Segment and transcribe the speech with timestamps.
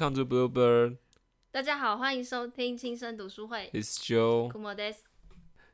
[0.00, 0.96] Welcome to Bluebird.
[1.50, 3.68] 大家好，欢迎收听轻声读书会。
[3.74, 4.48] It's Joe.
[4.48, 4.94] 古莫 des，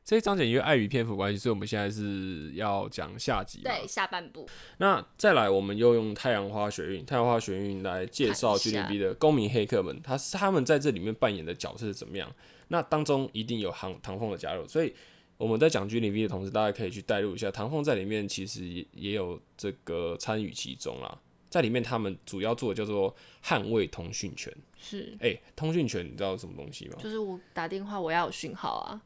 [0.03, 3.71] 这一章节因为碍于篇幅关系，所以我们现在是要讲下集嘛。
[3.71, 4.45] 对，下半部。
[4.79, 12.29] 那再来，我们又用太阳花学运、太阳花学运来介绍 GDB 的公民黑客们，他是他们在这里面扮演的角色是怎么样？
[12.67, 14.93] 那当中一定有唐唐凤的加入，所以
[15.37, 21.17] 我们在讲 GDB 的同时，大家可以去带入一下，唐凤在里面其实也也有这个参与其中啦。
[21.57, 24.53] 在里面，他们主要做的叫做捍卫通讯权。
[24.79, 26.95] 是，哎、通讯权你知道什么东西吗？
[27.01, 29.01] 就是我打电话我要有讯号啊，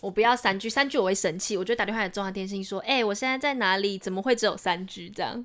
[0.00, 3.98] 我不要三 G，三 G 我会生气，我就打电话给中华电信说，哎、我现在在哪里？
[3.98, 5.44] 怎么会只有三 G 这样？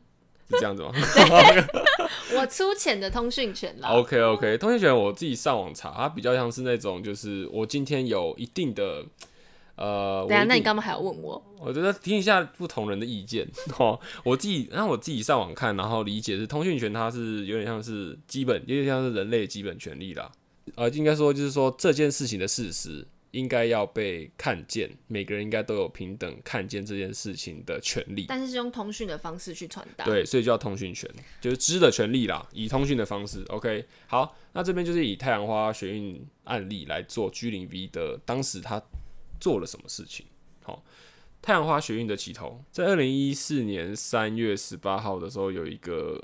[0.49, 0.91] 是这样子吗？
[2.37, 3.89] 我粗浅的通讯权啦。
[3.89, 9.03] OK OK，通讯权我自己上网查，它比较像是那种，就是我今天有一定的，
[9.75, 11.43] 呃，等一下，那你干嘛还要问我？
[11.59, 13.99] 我觉得听一下不同人的意见 哦。
[14.23, 20.31] 我自己让我自己上网看，然后理解是通讯权，它是有点像是基本，有点像是人类的基本权利啦。
[20.75, 28.25] 呃，应该说就是说这件事情的事实应该要被看见，每个人应该都有平等看见这件事情的权利。
[28.29, 31.09] 但是是用通讯的方式去传达。，对，所以叫通讯权，
[31.41, 33.43] 就是知的权利啦，以通讯的方式。
[33.49, 38.81] OK，好，那这边就是以太阳花学运案例来做居零 V 的当时他
[39.39, 40.25] 做了什么事情。
[40.63, 40.83] 好，
[41.41, 46.19] 太阳花学运的起头，在二零一四年三月十八号的时候，有一个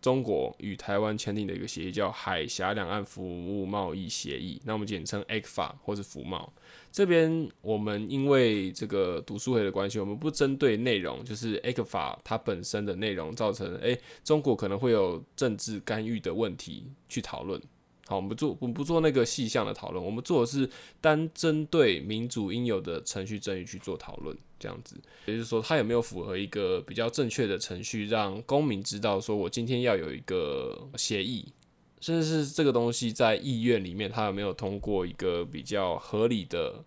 [0.00, 6.52] 中国与台湾签订的一个协议，叫海峡两岸服务贸易协议，那我们简称 ECFA 或是服贸。
[6.90, 17.60] 这边我们因为这个读书会的关系，我们不针对内容，就是 ECFA 它本身的内容造成，诶、中国可能会有政治干预的问题去讨论。
[18.08, 20.66] 好，我们不做，我们不做那个细项的讨论，我们做的是
[20.98, 24.96] 单针对民主应有的程序正义去做讨论，这样子，
[25.26, 31.52] 也就是说，它有没有符合一个比较正确的程序，让公民知道说我今天要有一个协议，
[32.00, 36.82] 甚至是这个东西在议院里面，它有没有通过一个比较合理的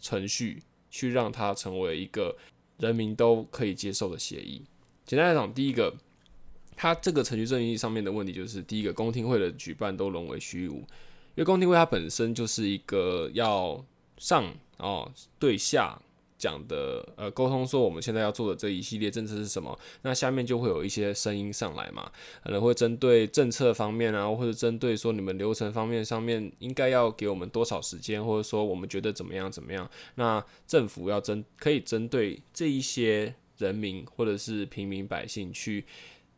[0.00, 2.36] 程序，去让它成为一个
[2.78, 4.64] 人民都可以接受的协议。
[5.06, 5.94] 简单来讲，第一个，
[6.76, 10.86] 它这个程序正义上面的问题就是，第一个，公听会的举办都沦为虚无，因
[11.36, 13.84] 为公听会它本身就是一个要
[14.18, 16.00] 上哦对下。
[16.36, 22.10] 讲的呃沟通说我们现在要做的这一系列政策是什么，那下面就会有一些声音上来嘛，
[22.42, 35.86] 可能会针对政策方面啊，或者针对说你们流程方面上面应该要给我们多少时间，或者说我们觉得怎么样怎么样，那政府要针可以针对这一些人民或者是平民百姓去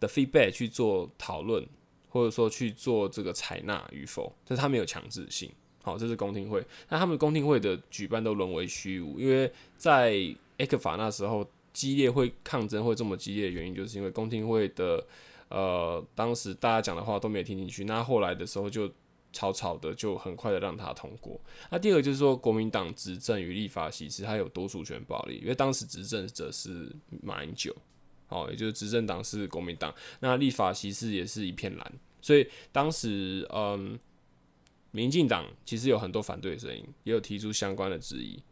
[0.00, 1.66] 的 feedback 去做讨论，
[2.08, 5.50] 或者说去做这个采纳与否，就是他没有强制性。
[5.82, 6.64] 好，这是公听会。
[6.88, 15.04] 那他们公听会的举办都沦为虚无，因为在 e c 法那时候激烈会抗争会这么激烈的原因，就是因为公听会的
[15.48, 18.90] 呃，当时大家讲的话都没有听进去，那后来的时候就
[19.32, 21.38] 草草的就很快的让它通过。
[21.70, 26.90] 那第二个就是说，国民党执政与立法席次它有多数权暴力，因为当时执政者是
[27.22, 27.72] 马英九，
[28.28, 33.98] 哦，也就是执政党是国民党，那立法席次也是一片蓝，所以当时嗯。
[34.92, 38.42] 民进党其实有很多反对的声音，也有提出相关的质疑。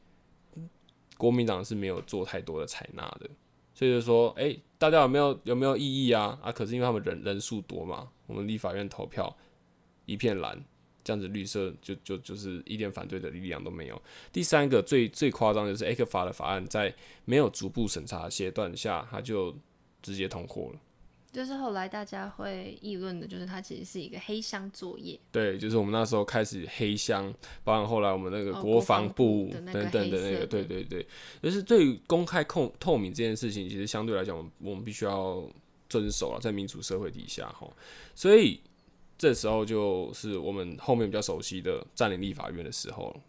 [1.16, 3.30] 国民党是没有做太多的采纳的，
[3.72, 6.38] 所以就说，哎、大家有没有有没有异议啊？
[6.42, 9.34] 啊，可是因为他们人人数多嘛，我们立法院投票
[10.04, 10.62] 一片蓝，
[11.04, 14.02] 这样子绿色就就就是一点反对的力量都没有。
[14.32, 16.92] 第三个最最夸张的就是 A 克法的法案在
[17.26, 19.54] 没有逐步审查的阶段下，它就
[20.02, 20.80] 直接通过了。
[21.32, 25.18] 就是后来大家会议论的，就是它其实是一个黑箱作业。
[25.32, 27.34] 对，就是我们那时候开始黑箱，
[27.64, 31.04] 包含后来我们那个哦国防部等等的那个，对对对，
[31.42, 35.44] 就是对于公开透透明这件事情，其实相对来讲，我们我们必须要
[35.88, 37.68] 遵守了，在民主社会底下哈，
[38.14, 38.60] 所以
[39.16, 43.20] 这时候就是我们后面比较熟悉的占领立法院的时候了。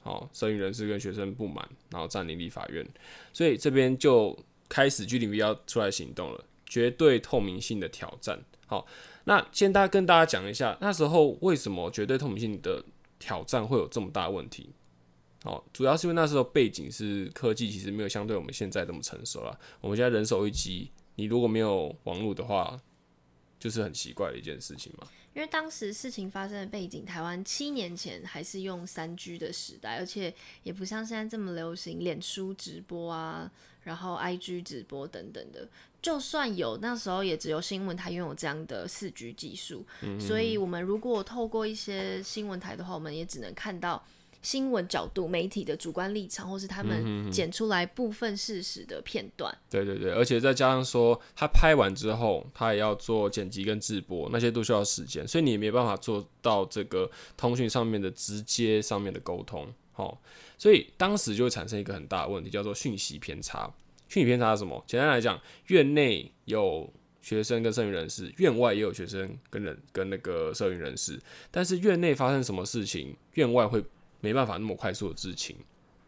[0.00, 2.86] 好，生育人士跟学生不满，然后占领立法院，
[3.32, 4.36] 所以这边就
[4.68, 8.40] 开始 G 零 V 要出来行动了，绝对透明性的挑战。
[8.66, 8.86] 好，
[9.24, 12.84] 那先大家跟大家讲一下，那时候为什么绝对透明性的
[13.18, 14.70] 挑战会有这么大问题？
[15.44, 19.58] 哦，主要是因为那时候背景是科技其实没有相对我们现在这么成熟了。
[19.80, 22.80] 我们现在人手一机，你如果没有网络的话，
[23.58, 25.08] 就是很奇怪的一件事情嘛。
[25.34, 30.34] 因为当时事情发生的背景，台湾七年前还是用三 G 的时代，而且
[30.64, 33.48] 也不像现在这么流行脸书直播啊，
[33.82, 35.68] 然后 IG 直播等等的。
[36.02, 39.86] 就算有，那时候也只有新闻台拥有这样的四 G 技术，
[40.18, 44.04] 所以我们如果透过一些新闻台的话，我们也只能看到
[44.48, 49.54] 新闻角度、媒体的主观立场，或是他们剪出来部分事实的片段。
[49.68, 59.70] 对对对，而且再加上说，他拍完之后，他也要做剪辑跟直播，那些都需要时间，所以你也没办法做到这个通讯上面的直接上面的沟通。
[59.92, 60.18] 好，
[60.56, 63.70] 所以当时就会产生一个很大的问题，叫做讯息偏差。
[64.08, 64.82] 讯息偏差是什么？
[64.86, 66.90] 简单来讲，院内有
[67.20, 73.84] 学生跟社运人士，院外也有学生跟人跟那个社运人士，但是院内发生什么事情，院外会
[74.20, 75.56] 没办法那么快速的知情。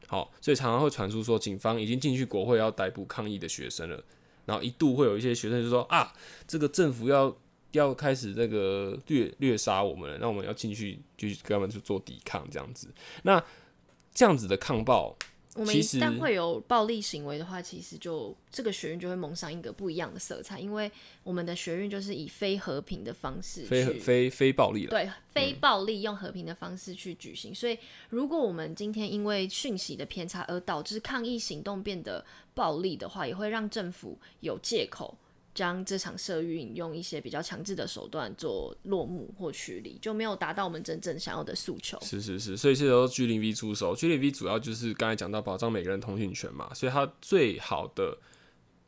[0.06, 4.02] 好，所以常常会传出说，警方已经进去国会要逮捕抗议的学生了，
[4.44, 6.12] 然后一度会有一些学生就说啊，
[6.46, 7.36] 这个政府要
[7.72, 12.88] 要开始这个掠掠杀我们了，那我们要进去就跟他们去做抵抗这样子。
[13.22, 13.42] 那
[14.12, 15.16] 这样子的抗暴。
[15.56, 20.90] 我们一旦会有暴力行为的话，其实就这个学院就会蒙上一个不一样的色彩，因为
[21.24, 27.52] 我们的学院就是以非和平的方式，非非非暴力，对，非暴力用和平的方式去举行。
[27.52, 27.76] 所以，
[28.10, 32.24] 如果我们今天因为讯息的偏差而导致抗议行动变得
[32.54, 35.16] 暴力的话，也会让政府有借口。
[35.60, 41.98] 将这场社运用一些比较强制的手段做落幕或处理，就没有达到我们真正想要的诉求。
[42.00, 48.16] 是是是，所以这时候 G 零 V 出手，G 零 V 主要就是刚才讲到保障每个人通讯权嘛，所以它最好的、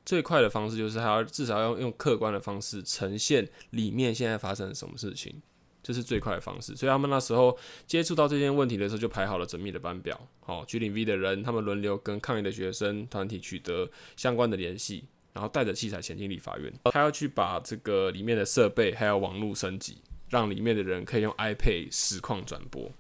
[0.07, 5.43] 最快的方式就是它要至少要用客观的方式呈现里面现在发生了什么事情，
[5.83, 6.75] 这是最快的方式。
[6.75, 7.55] 所以他们那时候
[7.87, 10.19] 接触到这件问题的时候，就排好了缜密的班表。
[10.41, 15.05] 好，G 零 V 的人他们轮流跟抗议的学生团体取得相关的联系。
[15.33, 19.97] 然后带着器材前进立法院，他要去把这个里面的设备还有网络升级，
[20.29, 22.91] 让里面的人可以用 iPad 实况转播。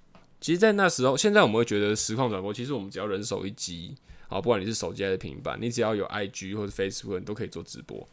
[0.40, 3.94] 其实，在那时候，现在我们会觉得实况转播，其实我们只要人手一机，
[4.28, 8.08] 啊，不管你是手机还是平板，你只要有 IG 或者 Facebook，你都可以做直播。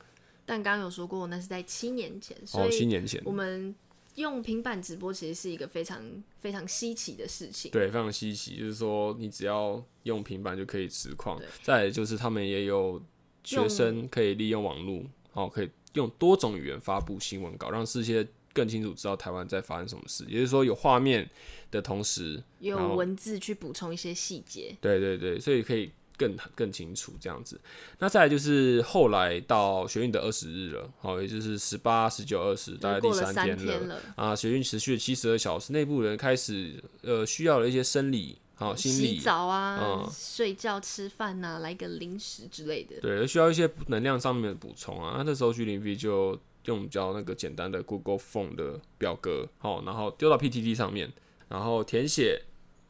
[0.45, 3.73] 但刚刚有说过，那是在七年前，所以七年前我们
[4.15, 6.03] 用平板直播其实是一个非常
[6.41, 7.71] 非常稀奇的事情。
[7.71, 11.41] 对，非常稀奇，就是说你只要用平板就可以实况。
[11.63, 13.01] 再就是他们也有。
[13.43, 15.03] 学生可以利用网络，
[15.33, 20.23] 哦，可以用多种语言发布新闻稿，让世界更清楚知道台湾在发生什么事。
[20.27, 21.29] 也就是说，有画面
[21.71, 24.75] 的同时，有文字去补充一些细节。
[24.81, 27.59] 对对对，所以可以更更清楚这样子。
[27.99, 33.99] 那再来就是后来到学运的二十日了，好，也就是十八、十九、二十，大概第三天了。
[34.15, 38.37] 啊，学运持续了七十二小时，内部人开始呃需要了一些生理。
[38.59, 42.99] 好，洗澡啊，睡觉、吃饭呐，来个零食之类的。
[42.99, 45.23] 对，需要一些能量上面的补充啊。
[45.25, 51.09] 那时候 G 零 V 就用比较那个简单的 Google Form 的表格，好，然后丢到 PTT 上面，
[51.47, 52.41] 然后填写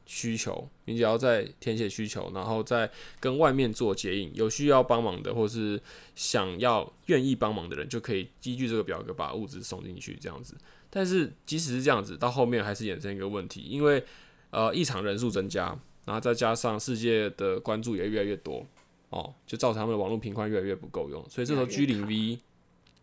[0.07, 0.67] 需求。
[0.85, 2.89] 你只要在填写需求，然后再
[3.19, 5.79] 跟外面做接应，有需要帮忙的，或是
[6.15, 10.55] 想要愿意帮忙的人，就可以依据这个表格把物资送进去，这样子。
[10.89, 14.03] 但是即使是这样子，到后面还是衍生一个问题，因为
[14.51, 18.65] 呃，异常人数增加，然后再加上世界的关注也越来越多，
[19.09, 22.39] 哦，就造成他们的网络频宽越来越不够用，所以这时候 G 零 V。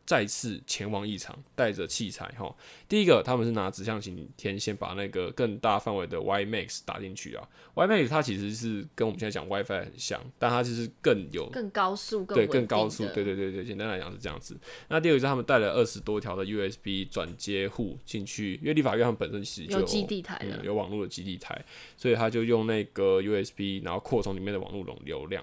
[0.06, 2.55] 再次前往异场，带着器材哈。
[2.88, 7.47] 第一个，他们是拿指向型天线把那个更大范围的 WiMax 打进去啊。
[7.75, 13.64] WiMax 它其实是跟我们现在讲 WiFi 很像，但它就是更有更高速、对更高速，对对对对。
[13.64, 14.56] 简单来讲是这样子。
[14.88, 21.60] 那第二个是他们带了二十多条的 USB 转接户进去，因为立法院他们本身其实就有基地台有网络的基地台，
[21.96, 25.43] 所以他就用那个 USB，然后扩充里面的网络容流量。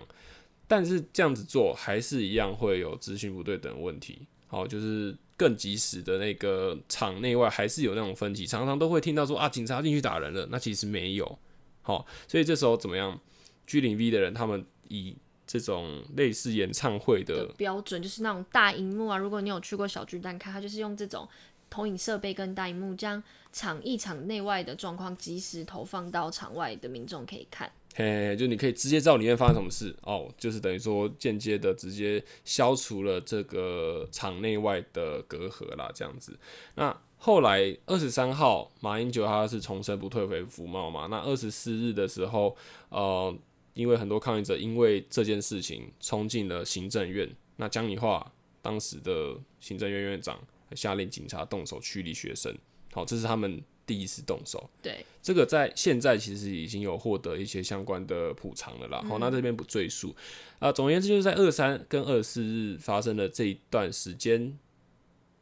[0.66, 4.26] 但是这样子做还是一样会有资讯不对等问题。
[4.54, 11.40] 哦，就是更及时的那个场内外还是有那种分歧，常常都会听到说啊，警察进去打人了，那其实没有。
[11.82, 13.20] 好，所以这时候怎么样
[13.66, 15.16] ？G 零 V 的人他们以
[15.48, 19.18] 这种类似演唱会的标准，就是那种大荧幕啊。
[19.18, 21.28] 如果你有去过小巨蛋看，它就是用这种
[21.70, 27.72] 投影设备跟大荧幕，将场一场内外的状况及时投放到场外的民众可以看。
[27.96, 36.36] 嘿，就你可以直接知道里面发生什么事哦，就是等于说间接的直接消除了这个场内外的隔阂啦，这样子。
[36.74, 41.06] 那后来二十三号，马英九他是重申不退回服贸嘛？
[41.06, 42.58] 那二十四日的时候，
[42.90, 43.36] 呃，
[43.76, 48.26] 因为很多抗议者因为这件事情冲进了行政院，那江宜桦
[48.64, 50.40] 当时的行政院院长
[50.74, 52.58] 下令警察动手驱离学生，
[52.92, 53.62] 好，这是他们。
[53.86, 59.04] 第一次动手，对这个在现在其实已经有获得一些相关的补偿了啦。
[59.08, 60.16] 好，那这边不赘述
[60.60, 60.72] 啊。
[60.72, 64.58] 总而言之，就是在二三跟二四日发生的这一段时间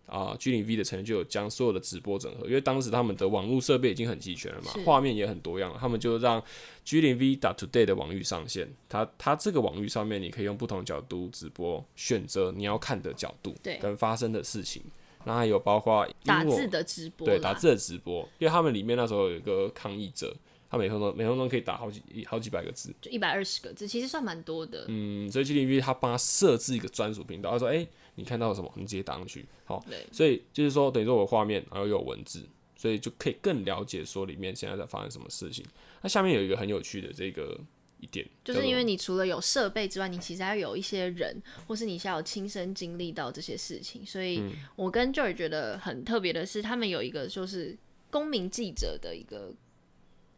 [0.08, 6.44] 啊，G 零 V 的成员就有将所有的直播整合，因为当时他们的网络设备已经很齐全了嘛，画面也很多样，他们就让
[6.84, 8.74] G 零 V 打 Today 的网域上线。
[8.90, 14.82] 它它这个网域上面，你可以用不同角度直播，选择你要看的角度，对，跟发生的事情。
[15.26, 20.36] 那还有包括打字的直播，对打字的直播，因为他们里面那时候有一个抗议者，
[20.70, 24.86] 他每分钟每分钟可以打好几好几百个字，就一百二十个字，其实算蛮多的。
[24.88, 27.86] 嗯，所以 GTV 他帮他设置一个专属频道，他说，哎、
[28.16, 35.66] 你看到什么，你直接打上去，好，对，所以就是说，等于说我画面，然后又有文字，所以就可以更了解说里面现在在发生什么事情。
[36.02, 37.60] 那下面有一个很有趣的这个
[38.02, 44.06] 一点，就是因为你你除了有设备之外，你其实还要有一些人，或是你需要有亲身经历到这些事情。
[44.06, 47.78] 所以嗯我跟 Joy 觉得很特别的是，他们有一个就是
[48.10, 49.54] 公民记者的一个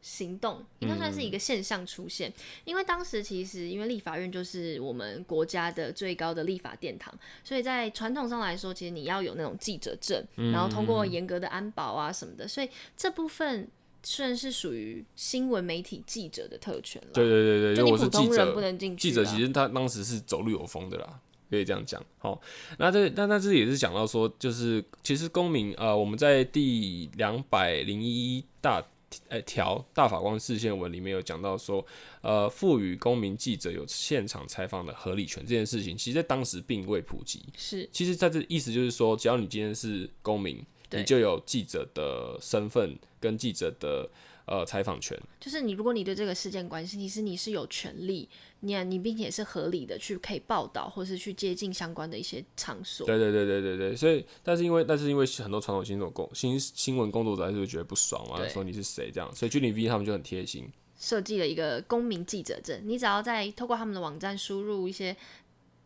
[0.04, 2.32] 行动，应该算是一个现象出现。
[2.66, 13.68] 因为当时其实因为立法院就是我们国家的最高的立法殿堂，所以在传统上来说，其实你要有那种记者证，然后通过严格的安保啊什么的，所以这部分。
[14.04, 19.10] 算是属于新闻媒体记者的特权了，对对对对，因为我是记普通人不者，能进去啊。
[19.10, 21.20] 记者其实他当时是走路有风的啦。
[21.50, 22.42] 可以这样讲，好，
[22.80, 28.84] 那这那那这也是讲到说，就是其实公民呃，我们在第两百零一大
[29.28, 31.86] 呃条大法官释宪文里面有讲到说，
[32.22, 37.44] 呃，赋予公民记者有现场采访的合理权这件事情，其实在当时并未普及。
[37.56, 44.10] 是其实在这意思就是说，只要你今天是公民，对你就有记者的身份跟记者的
[44.46, 45.18] 呃采访权。
[45.40, 48.30] 就是你，如果你对这个事件关心，其实你是有权利，
[48.62, 53.06] 你你并且是合理的去可以报道，或是去接近相关的一些场所。
[53.06, 65.16] 对对对对对对，所以但是因为但是因为很多传统新闻工新新闻工作者还是会觉得不爽嘛，说你是谁这样，所以 G 零 V 他们就很贴心，设计了一个公民记者证，你只要在透过他们的网站输入一些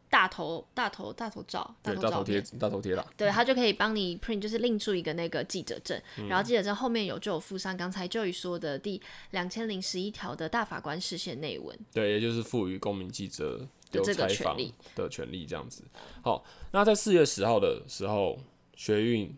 [0.10, 11.78] 大头大头大头照、大头贴，大头贴啦，对，他就可以帮你 print，就是另出一个那个记者证，嗯然后记者证后面有就有附上刚才 Joey 说的第两千零十一条的大法官视线内文。
[11.94, 15.84] 对，也就是赋予公民记者有的这个采访权利的权利这样子。
[16.22, 18.40] 好，那在四月十号的时候，
[18.76, 19.36] 学运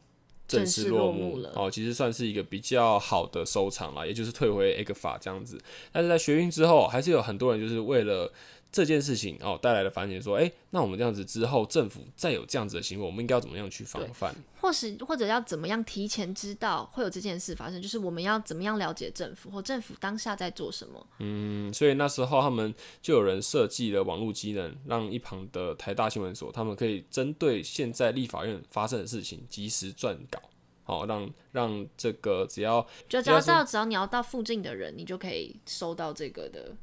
[0.47, 5.59] 正式落幕落幕了哦，其实算是一个比较好的收场了，也就是退回 A 个法这样子。
[5.91, 8.31] 但是在学运之后，还是有很多人就是为了
[8.71, 14.33] 这件事情哦带来的反省，说，哎、那我们这样子之后，政府再有这样子的行为，我们应该要怎么样去防范？
[14.61, 21.07] 或是或者要怎么样提前知道会有这件事发生，就是我们要怎么样了解政府或政府当下在做什么。
[21.19, 30.39] 嗯，所以那时候他们就有人设计了网络机能，让一旁的台大新闻所，他们可以针对现在立法院发生的事情及时撰稿，
[30.83, 36.75] 好、让让这个只要就只要到只要你要到附近的人，你就可以收到这个的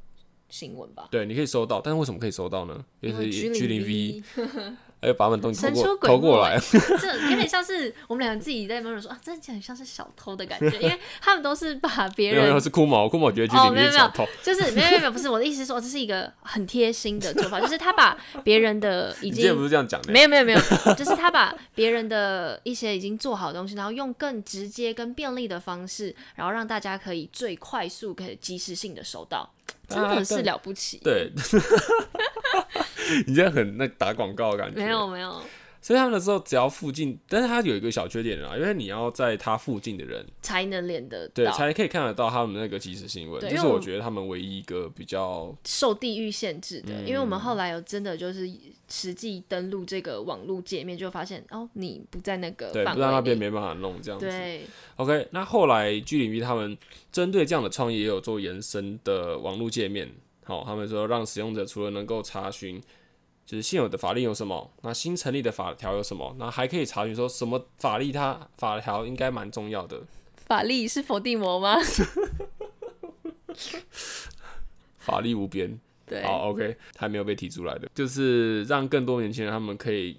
[0.49, 1.07] 新闻吧。
[1.11, 2.83] 对你可以收到，但是为什么可以收到呢？
[3.01, 4.23] 因为是 G 零 V，V
[4.99, 6.59] 哎，把他们东西偷过偷过来
[6.99, 20.11] 这有点像是我们两个自己在门口说啊，真的很像是小偷的感觉， 因为他们都是把别人没有人是哭毛，哭毛觉得 G 零哦没 V 有没有是小偷，就是没有没有没有不是我的意思是说这是一个很贴心的做法，就是他把别人的已经 不是这样讲的？
[20.11, 20.59] 没有没有没有，
[20.97, 29.47] 就是他把别人的一些已经做好的东西，然后用更直接、跟便利的方式，然后让大家可以最快速、可以及时性的收到，
[29.87, 30.99] 真的是了不起。
[31.03, 31.31] 对，
[33.25, 34.79] 你这样很那打广告的感觉。
[34.83, 35.41] 没有没有，
[35.79, 41.33] 所以他们的时候只要附近，但是它有一个小缺点啊，因为你要在它附近的人，才能连得到。
[41.35, 48.49] 对才可以看得到他们那个即时新闻，这是我觉得他们唯一一个比较受地域限制的，因为我嗯们后来有真的就是
[48.89, 53.27] 实际登录这个网络界面，就发现哦，你不在那个对，范不然那。
[53.27, 54.25] 边没办法弄这样子。
[54.25, 54.61] 对
[54.95, 56.77] ，OK，那后来 G 零 V 他们
[57.11, 60.09] 针对这样的创意也有做延伸的网络界面，
[60.45, 62.81] 好，他们说让使用者除了能够查询
[63.47, 70.01] 就是现有的法令有什么，那新成立的法条有什么，那还可以查询说什么法律它法条应该蛮重要的，
[70.45, 71.77] 法律是否地魔吗？
[74.99, 75.79] 法力无边。
[76.05, 80.17] 对，好，OK，还没有被提出来的，就是让更多年轻人他们可以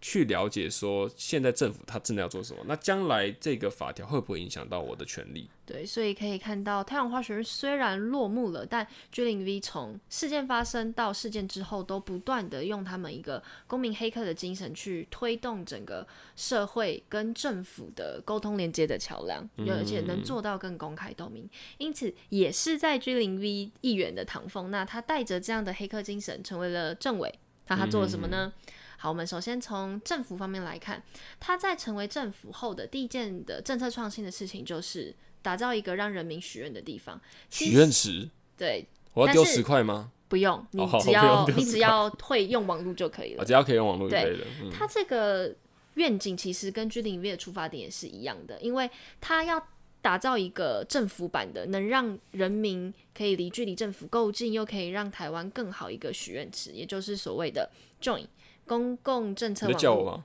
[0.00, 5.48] 去了解说现在政府他真的要做什么，那将来这个法条会不会影响到我的权利？
[5.66, 21.46] 对，所以可以看到太阳花学运虽然落幕了，但 G 零 V 从事件发生到事件之后，都不断的用他们一个公民黑客的精神去推动整个社会跟政府的沟通连接的桥梁，而且能做到更公开透明。
[21.76, 28.52] 因此，也是在 G 零 V 议员的唐凤，那他带着这样的黑客精神成为了政委，那他做了什么呢？
[29.00, 31.00] 好，我们首先从政府方面来看，
[31.38, 37.20] 他在成为政府后的第一件的政策创新的事情，就是打造一个让人民许愿的地方。
[37.48, 40.10] 许愿池，对，我要丢十块吗？
[40.26, 43.44] 不用，你哦只要、你只要会用网络就可以啊，了。
[43.44, 44.46] 只要可以用网络就可以了。
[44.62, 45.54] 嗯，它这个
[45.94, 48.90] 愿景其实跟 G 零 V 的出发点也是一样的，因为
[49.20, 49.64] 它要
[50.02, 57.70] 打造一个政府版的，能让人民可以离距离政府够近，又可以让台湾更好一个许愿池，也就是所谓的
[58.02, 58.26] Join
[58.68, 60.24] 公共政策网络叫我吗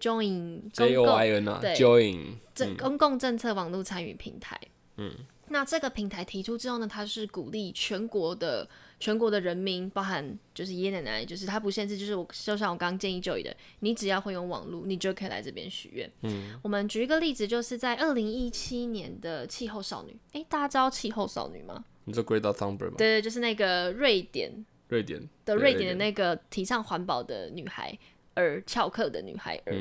[0.00, 2.34] Join？J 公 O 共 I N 啊对，Join。
[2.54, 4.60] 政公共政策网络参与平台。
[4.96, 5.12] 嗯
[5.52, 8.68] 那这个平台提出之后呢，它是鼓励全国的
[9.00, 16.08] 全国的人民，包含就是爷爷奶奶，就是它不限制，就是我就像我刚刚建议 Joy 的，你只要会用网络，你就可以来这边许愿。
[16.22, 21.84] 嗯，我们举一个例子，就是在二零一七年的气候少女，诶，大家知道气候少女吗？
[22.04, 22.94] 你说 Greta Thunberg 吗？
[22.96, 27.98] 对对，就是那个瑞典瑞典的瑞典的那个提倡环保的女孩。
[28.34, 29.72] 而翘课的女孩儿，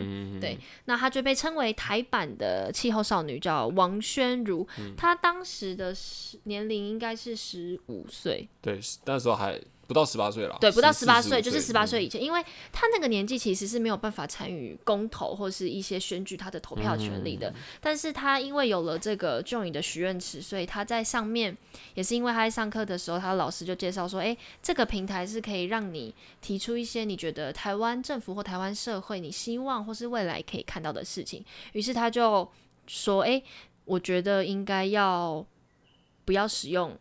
[0.41, 4.67] 对，那她就被称为台版的气候少女，叫王宣如。
[4.97, 5.95] 她当时的
[6.43, 9.61] 年龄应该是十五岁，对，那时候还。
[9.89, 17.51] 不到十八岁了，对，不到十八岁就是十八岁以前，因为他那个年纪其实是没有办法参与公投或是一些选举他的投票权利的。
[17.81, 21.57] 但是他因为有了这个 Join 的许愿池，所以他在上面
[21.95, 31.43] 也是因为他在上课的时候，他的老师就介绍说，哎，这个平台是可以让你提出一些你觉得台湾政府或台湾社会你希望或是未来可以看到的事情。
[31.73, 32.47] 于是他就
[32.85, 33.41] 说，哎，
[33.85, 35.43] 我觉得应该要
[36.25, 36.95] 不要使用。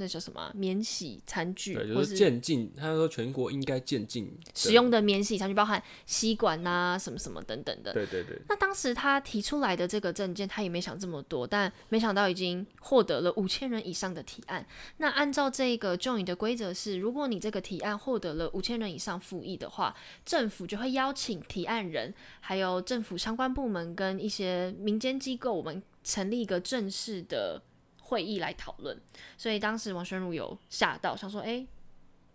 [0.00, 1.74] 那叫什么免洗餐具？
[1.74, 2.72] 对，就是渐进。
[2.74, 7.92] 他说全国应该渐进使用的免洗餐具，包含吸管呐，什么什么等等的。
[7.92, 8.40] 对对对。
[8.48, 14.66] 那当时他提出来的这个证件，他也没想这么多，但没想到已经获得了五千人以上的提案。
[14.96, 27.60] 那按照这个 join 的规则是，如果你这个提案获得了五千人以上复议的话，政府就会邀请提案人，还有政府相关部门跟一些民间机构，我们成立一个正式的。
[28.10, 29.00] 会议来讨论，
[29.38, 31.64] 所以当时王宣如有吓到，想说：“哎，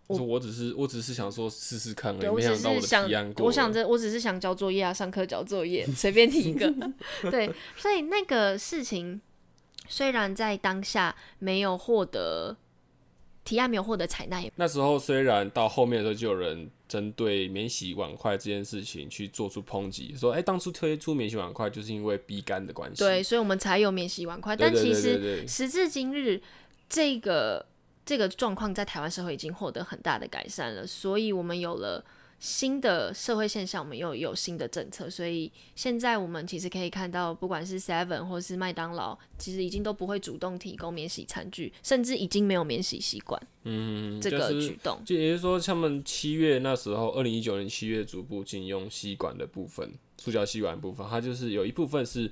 [0.06, 3.04] 我我只是我只是想说试试看而已，我只是想
[3.36, 6.72] 我想着我只是想交作业啊，上课交作业，随便提一个。
[7.30, 9.20] 对，所以那个事情
[9.86, 12.56] 虽然在当下没有获得
[13.46, 16.70] 提案，没有获得采纳，那时候虽然到后面的时候就有人。
[16.88, 24.54] 针对免洗碗筷这件事情去做出抨击，说：“哎，当初推出免洗碗筷就是因为逼干的关系。”对，所以我们才有免洗碗筷。
[24.54, 26.40] 但其实时至今日，
[26.88, 27.66] 这个
[28.04, 32.04] 这个状况在台湾社会已经获得很大的改善了，所以我们有了。
[32.38, 43.40] 新的社会现象，我们又有新的政策，所以现在我们其实可以看到，不管是 Seven 或是麦当劳，其实已经都不会主动提供免洗餐具，甚至已经没有免洗习惯。
[43.64, 52.30] 嗯，这个举动，就也就是说，他们七月那时候，二零一九年七月逐步禁用吸管的部分，塑胶吸管部分，它就是有一部分是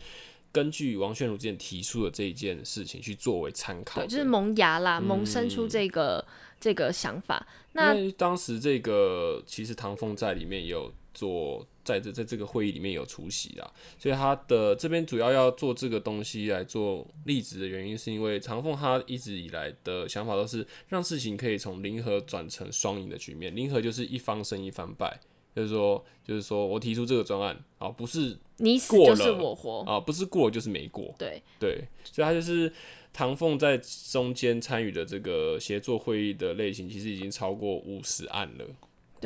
[0.54, 6.24] 根据王炫如之前提出的这一件事情去作为参考，对，就是萌芽啦，萌生出这个。
[6.60, 25.20] 这个想法，那当时这个其实唐凤在里面有做，在这在这个会议里面有出席啦，所以他的这边主要要做这个东西来做例子的原因，是因为唐凤他一直以来的想法都是让事情可以从零和转成双赢的局面，零和就是一方胜一方败，
[25.54, 32.72] 就是说就是说我提出这个专案啊，不是你死就是我活啊，不是过就是没过，对对，所以他就是。
[33.16, 33.78] 唐凤在
[34.10, 38.64] 中间参与的这个协作会议的类型，其实已经超过五十案了，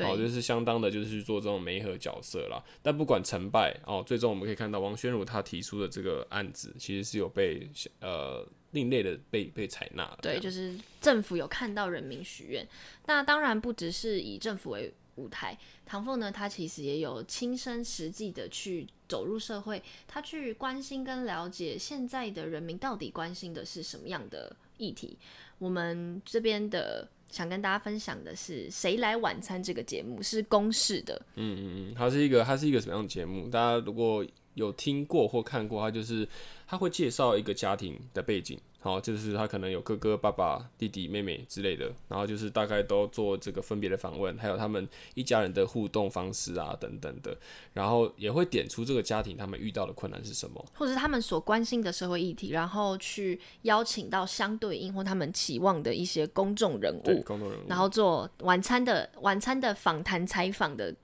[0.05, 2.63] 哦，就是相当的，就是去做这种媒合角色啦。
[2.83, 7.67] 但不管成败，哦，最终我们可以看到王宣如他提出的这个案子，其实是有被
[8.03, 10.19] 呃另类的被被采纳。
[10.21, 12.69] 对，就是政府有看到人民许愿，
[13.07, 14.93] 那当然不只是以政府为。
[15.19, 25.19] 舞台，唐凤呢，他其实也有亲身实际的去走入社会，他去关心跟了解现在的人民到底关心的是什么样的议题。
[25.59, 33.49] 我们这边的想跟大家分享的是《谁来晚餐》这个节目是公式的，嗯嗯嗯，它是一个它是一个什么样的节目？
[33.49, 36.29] 大家如果有听过或看过，它就是
[36.67, 38.59] 他会介绍一个家庭的背景。
[38.89, 47.37] 好，就是他可能有哥哥、爸爸、弟弟、妹妹之类的，然后就是大概都做这个分别的访问，还有他们一家人的互动方式啊，等等的，
[47.75, 60.97] 然后也会点出这个家庭他们遇到的困难是什么，或者他们所关心的社会议题，然后去邀请到相对应或他们期望的一些公众人物，公众人物，然后做晚餐的晚餐的访谈采访的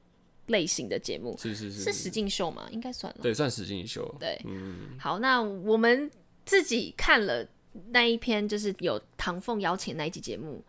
[0.46, 2.66] 类型的节目，是是是，是实境秀吗？
[2.70, 6.10] 应该算了，对，算实境秀，对，嗯，好，那我们
[6.46, 7.46] 自己看了。
[7.90, 10.62] 那一篇就是有唐凤邀请那一集节目，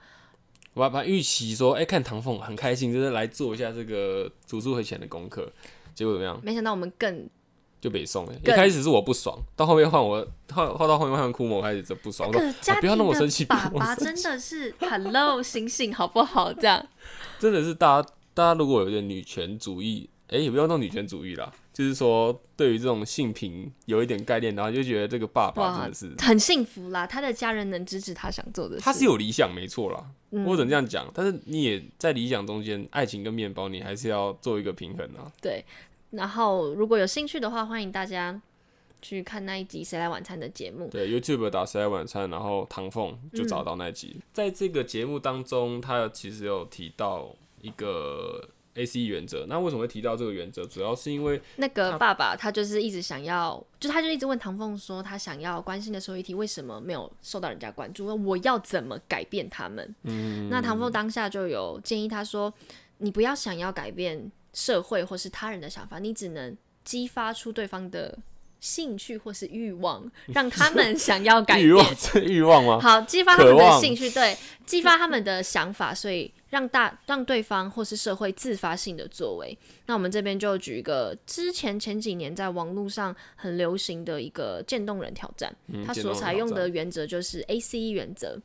[0.74, 5.52] 我把预期说，哎，看唐凤很开心，就是来做一下这个读书会前的功课，
[5.94, 6.40] 结果怎么样？
[6.44, 7.30] 没想到我们更
[7.80, 12.32] 就北宋哎，一开始是我不爽，到后面换我，换换到后面换哭我开始就不爽。
[12.32, 16.52] 这个家不要那么生气，爸爸 真的是 Hello 醒醒好不好？
[16.52, 16.86] 这样
[17.38, 21.54] 真的是大家大家如果有点女权主义，哎，也不要弄女权主义啦。
[21.76, 27.06] 就是说，对于这种性平有一点概念，然后就觉得这个爸爸真的是很幸福啦。
[27.06, 30.10] 他的家人能支持他想做的，他是有理想没错啦。
[30.46, 35.30] 我只能这样讲，但是你也在理想中间，爱情跟面包，你还是要做一个平衡啊。
[35.42, 35.66] 对。
[36.12, 38.42] 然后如果有兴趣的话，欢迎大家
[39.02, 40.88] 去看那一集《谁来晚餐》的节目。
[40.90, 44.16] 对，YouTube 打“谁来晚餐”，然后唐凤就找到那一集。
[44.32, 49.46] 在这个节目当中，他其实有提到一个 AC 原则。
[49.48, 50.66] 那为什么会提到这个原则？
[50.66, 58.06] 主要是因为那个爸爸他就是一直想要，就他就一直问唐凤说，他想要关心的收益题为什么没有受到人家关注？
[58.06, 59.96] 问我要怎么改变他们？
[60.04, 62.54] 嗯，那唐凤当下就有建议他说，
[63.00, 68.18] 你不要想要改变社会或是他人的想法，你只能激发出对方的。
[68.62, 71.68] 兴趣或是欲望，让他们 想要改变。
[71.68, 72.80] 欲望是欲望吗？
[72.82, 74.36] 好，激发他们的兴趣，对，
[74.66, 79.58] 激发他们的想法，所以让大让对方或是社会自发性的作为。
[79.88, 85.54] 那我们这边就举一个之前前几年在网络上很流行的一个渐冻人挑战，
[85.86, 88.40] 它所采用的原则就是 A C 原则。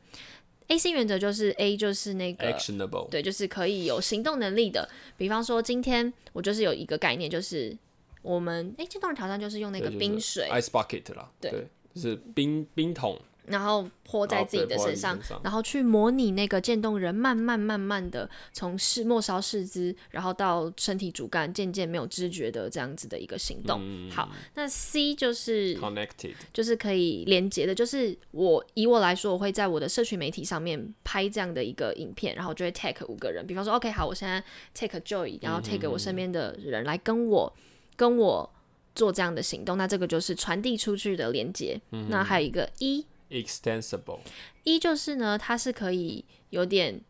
[0.67, 4.89] A C 原则就是 A 就是那个 actionable，对，就是可以有行动能力的。
[5.15, 7.77] 比方说，今天我就是有一个概念，就是。
[8.23, 23.81] 我们哎，渐冻人挑战就是用那个冰水，ice bucket 啦，对，就是冰冰桶，然后泼在自己的身上，然后去模拟那个渐冻人慢慢慢慢的从视末梢四肢，然后到身体主干，渐渐没有知觉的这样子的一个行动。
[24.09, 37.53] 好，那 C 就是 connected，就是可以连接的，就是我以我来说，我会在我的社群媒体上面拍这样的一个影片，然后就会 take 五个人，比方说 OK 好，我现在 take Joy，然后 take 我身边的人来跟我。
[37.97, 38.49] 跟我
[38.95, 41.79] 做这样的行动，那这个就是传递出去的连接。
[42.09, 44.19] 那还有一个一，extensible，
[44.63, 47.01] 一就是呢，它是可以有点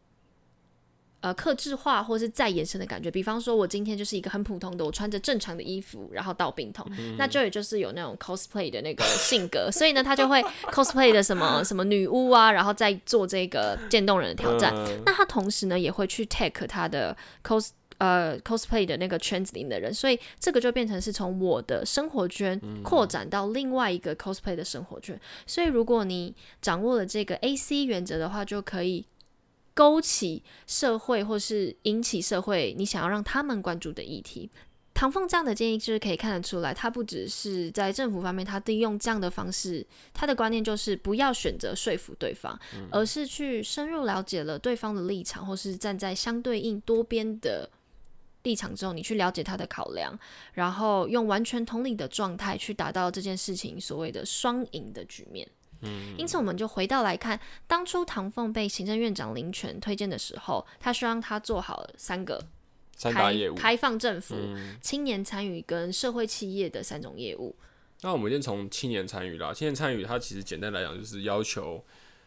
[1.20, 3.12] 呃克制化或是再延伸的感觉。
[3.12, 14.74] 比方说，我今天就是一个很普通的，我穿着正常的衣服，然后到冰桶，那就也就是有那种 cosplay 的那个性格，所以呢，他就会 cosplay 的什么什么女巫啊，然后再做这个渐冻人的挑战。
[15.06, 17.70] 那他同时呢，也会去 take 他的 cos。
[18.02, 25.20] 呃，cosplay 的那个圈子里的人，所以这个就变成是从我的生活圈扩展到另外一个 cosplay 的生活圈。
[25.46, 29.06] 所以如果你掌握了这个 A C 原则的话，就可以
[29.76, 34.50] 勾起社会或是引起社会你想要让他们关注的议题。
[34.96, 42.60] 唐凤这样的建议就是可以看得出来，他不只是在政府方面，他利用这样的方式，他的观念就是不要选择说服对方，
[42.90, 47.70] 而是去深入了解了对方的立场，或是站在相对应多边的。
[48.44, 50.18] 立场之后，你去了解他的考量，
[50.54, 55.48] 然后用完全同理的状态去达到这件事情所谓的双赢的局面。
[55.82, 62.44] 嗯，因此我们就回到来看，当初唐凤被行政院长林权推荐的时候，他希望他做好三个
[62.96, 64.36] 三大业务：开放政府、
[64.82, 67.56] 青年参与跟社会企业的三种业务。
[68.02, 69.54] 那我们先从青年参与啦。
[69.54, 71.84] 青年参与，它其实简单来讲就是要求。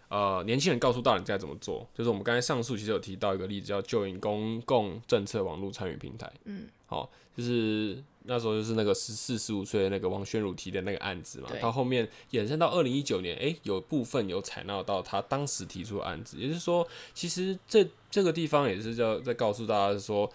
[0.09, 6.31] 呃，年轻人告诉大人该怎么做，就是我们刚才上述其实有提到一个例子，叫就营公共政策网络参与平台。
[6.45, 20.31] 嗯，好，就是那时候就是那个十四十五岁的那个王宣儒提的那个案子嘛，到后面衍生到二零一九年，哎，有部分有采纳到他当时提出的案子，也就是说，其实这这个地方也是叫在告诉大家说。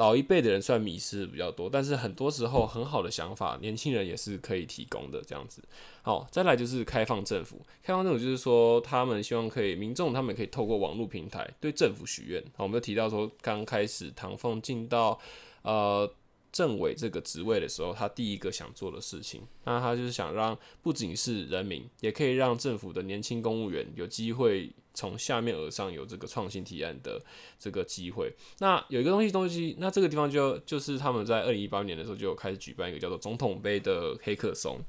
[0.00, 5.20] 老一辈的人算迷失比较多，但是很多时候很好的想法，年轻人也是可以提供的。
[5.20, 5.62] 这样子，
[6.00, 7.60] 好，再来就是开放政府。
[7.82, 12.42] 开放政府就是说，他们希望可以民众，他们可以透过网络平台对政府许愿。
[12.56, 15.20] 好，我们就提到说，刚开始唐凤进到
[15.60, 16.10] 呃
[16.50, 24.72] 政委这个职位的时候，他第一个想做的事情，那他就是想让不仅是人民，也可以让政府的年轻公务员有机会。
[24.92, 27.22] 从下面而上有这个创新提案的
[27.58, 34.80] 这个机会，那有一个东西东西，那这个地方就就是他们在二零一八年的时候就有开始举办一个叫做总统杯的黑客松。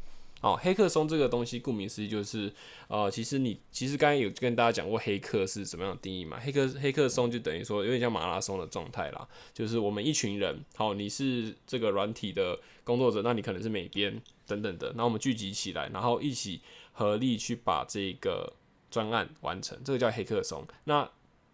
[0.41, 2.51] 哦，黑客松这个东西顾名思义就是
[2.87, 6.39] 呃，其实你其实刚才有跟大家讲过黑客是怎么样定义嘛？
[6.39, 16.61] 黑客黑客松就等于说有点像马拉松的状态啦，就是我们一群人，好，你是这个软体的工作者，那你可能是美编等等的，那我们聚集起来，然后一起
[16.91, 18.51] 合力去把这个。
[18.91, 20.63] 专案完成，这个叫黑客松。
[20.83, 21.09] 那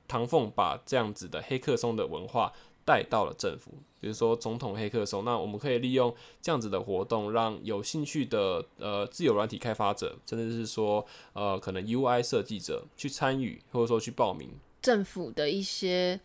[0.08, 2.52] 唐凤把这样子的黑客松的文化
[2.84, 3.72] 带到了政府，
[4.02, 5.24] 比如说总统黑客松。
[5.24, 14.50] 那我们可以利用这样子的活动，让有兴趣的呃自由软体开发者，甚至是说呃可能 UI 设计者去参与，或者说去报名
[14.82, 16.20] 政府的一些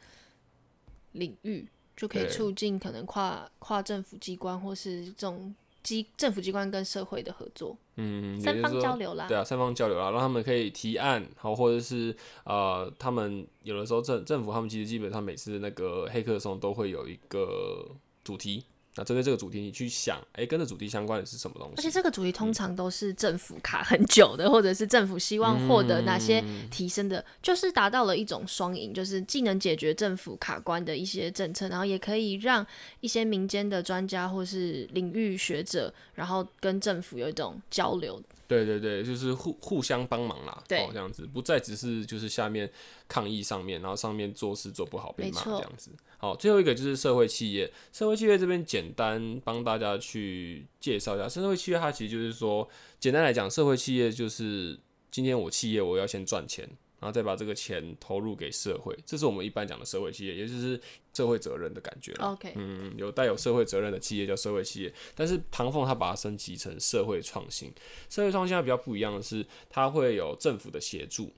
[1.12, 5.55] 领域，就可以促进可能跨跨政府机关或是这种。
[5.83, 12.14] 机政府机关跟社会的合作，嗯，三方交流啦，对啊，三方交流啦，让他们可以提案，好，或者是
[12.45, 17.90] 呃，他们有的时候政政府他们其实基本上每次那个黑客松都会有一个
[18.23, 21.74] 主题，那针对这个主题，你去想，哎、跟这主题相关的是什么东西？
[21.78, 32.66] 而且这个主题通常都是政府卡很久的，或者是政府希望获得哪些提升的，就是达到了一种双赢，就是既能解决政府卡关的一些政策，然后也可以让
[33.00, 38.22] 一些民间的专家或是领域学者，然后跟政府有一种交流。
[38.53, 42.71] 对对对，就是互互相帮忙啦，对哦，这样子不再只是就是下面
[43.09, 45.91] 抗议上面，然后上面做事做不好被骂这样子。
[46.19, 52.69] 好，最后一个就是社会企业，社会企业这边简单帮大家去介绍一下，社会企业它其实就是说，
[53.01, 54.79] 简单来讲，社会企业就是
[55.11, 56.69] 今天我企业我要先赚钱。
[57.03, 60.81] 然后再把这个钱投入给社会，这是我们一般讲的社会企业，也就是
[61.12, 62.12] 社会责任的感觉。
[62.21, 67.73] OK，嗯，有带有社会责任的企业叫社会企业，但是唐凤它把它升级成社会创新。
[68.09, 71.33] 社会创新它比较不一样的是，它会有政府的协助，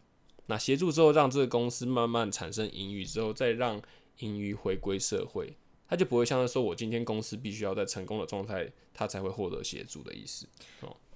[0.45, 3.81] 那协助之后让这个公司慢慢产生盈余之后，再让
[4.19, 5.57] 盈余回归社会，
[5.89, 10.47] 它就不会像是说我今天公司必须要在成功的状态，它才会获得协助的意思。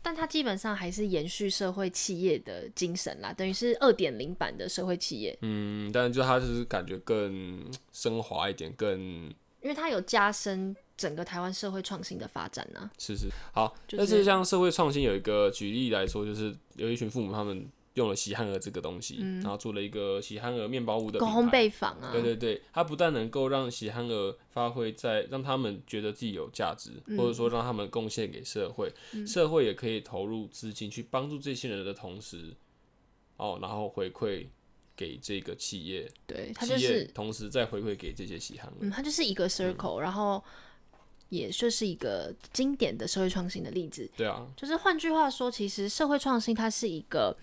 [0.02, 8.98] 但它基本上还是延续社会企业的精神啦，等于是二点零版的社会企业，嗯，但就它就是感觉更升华一点，更
[9.60, 12.90] 因为它有加深整个台湾社会创新的发展啊。
[12.98, 21.48] 是是好，就是但是像社会创新有一个举例来说，就是有一群父母他们用了喜憨儿这个东西，然后做了一个喜憨儿面包屋的烘。
[21.50, 28.92] 焙坊啊，对对对，它不但能够让喜憨儿发挥在让他们觉得自己有价值，嗯或者说让他们贡献给社会，
[29.26, 32.54] 社会也可以投入资金去帮助这些人的同时，
[33.38, 34.46] 哦，然后回馈
[34.94, 38.74] 给这个企业，对，它企业就是同时再回馈给这些喜憨儿。
[38.80, 40.44] 嗯，它就是一个 circle，、然后
[41.30, 44.10] 也就是一个经典的社会创新的例子。
[44.16, 47.34] 对啊，就是换句话说，其实社会创新它是一个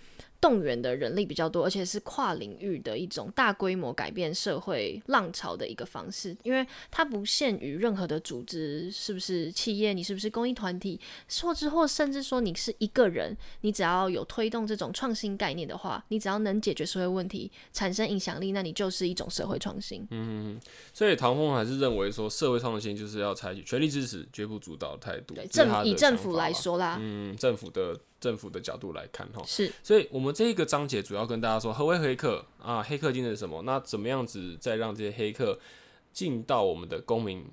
[0.46, 11.02] 动员的人力比较多，而且是跨领域的一种大规模改变社会浪潮的一个方式，因为它不限于任何的组织，是不是企业，你是不是公益团体，
[11.42, 20.06] 或之或甚至说你是一个人，你只要有推动这种创新概念的话，你只要能解决社会问题，产生影响力，那你就是一种社会创新。
[20.12, 20.60] 嗯
[20.94, 25.34] 所以唐峰还是认为说，社会创新就是要采取全力支持、绝不主导的态度。
[25.34, 32.82] 对，政以政府来说啦，嗯，政府的政府的角度来看哈，是所以我们这一个章节主要跟大家说，何为黑客啊？
[32.82, 33.62] 黑客精神是什么？
[33.62, 35.60] 那怎么样子再让这些黑客
[36.12, 37.46] 进到我们的公民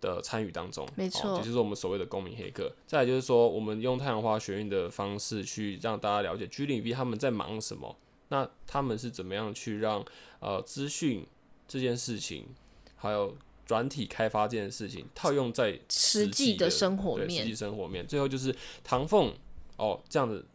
[0.00, 0.88] 的参与当中？
[0.94, 2.72] 没错哦也就是我们所谓的公民黑客。
[2.86, 7.96] 再来就是说，我们用太阳花学运的方式去让大家了解 G 零 V 他们在忙什么，
[8.28, 10.04] 那他们是怎么样去让
[10.38, 11.26] 呃资讯
[11.66, 12.46] 这件事情，
[12.94, 18.06] 还有软体开发这件事情套用在实际际的生活面对实际，生活面。
[18.06, 19.34] 最后就是唐凤
[19.76, 20.46] 哦，这样子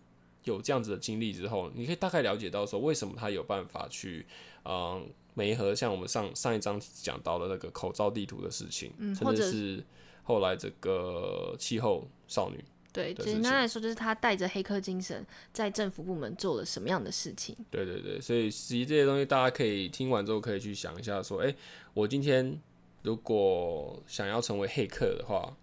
[0.43, 4.25] 有这样子的经历之后，你可以大概了解到说为什么他有办法去
[4.65, 5.09] 嗯。
[5.33, 9.83] 媒合像我们上上一章讲到的那个口罩地图的事情，嗯或者至是
[10.23, 17.55] 后来这个气候少女，对，简单来说就是他带着黑客精神在政府部门做了什么样的事情。
[17.69, 21.55] 对对对，所以其实这些东西大家可以听完之后可以去想一下，说，哎、
[21.93, 22.59] 我今天
[23.01, 25.55] 如果想要成为黑客的话，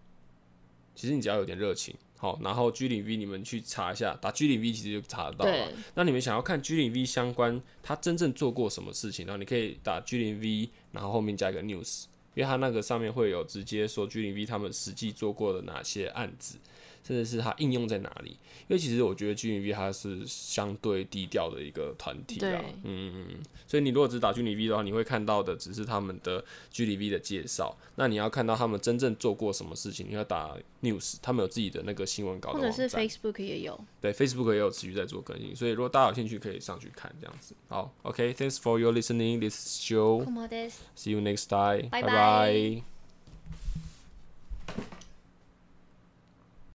[0.94, 5.68] 其实你只要有点热情，好，然后 G 零 V 你们去查一下，打 G 零 V 其实就查得到了。
[5.94, 16.58] 那你们想要看 G 零 V 相关，他真正做过什么事情，然后你可以打 G 零 V，然后后面加一个 news，因为它那个上面会有直接说 G 零 V 他们实际做过的哪些案子，
[17.02, 18.36] 甚至是它应用在哪里。
[18.68, 27.74] 因为其实我觉得 G 零 V 它是相对低调的一个团体啦，嗯嗯嗯，所以你如果只打 G 零 V 的话，你会看到的只是他们的 G 零 V 的介绍。
[27.96, 32.88] 那你要看到他们真正做过什么事情，你要打 news，他们有自己的那个新闻稿的或者是。
[32.88, 33.78] Facebook 也有。
[34.00, 37.54] 对，Facebook 也有持续在做更新，所以如果大家有兴趣，可以上去看这样子。
[37.68, 39.40] 好，OK，thanks、for your listening.
[39.40, 40.24] This is Joe.
[40.24, 41.88] Como des See you next time.
[41.90, 42.97] 拜拜